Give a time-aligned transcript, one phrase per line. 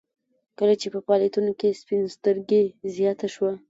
[0.57, 2.63] کله چې په فعاليتونو کې سپين سترګي
[2.95, 3.51] زياته شوه.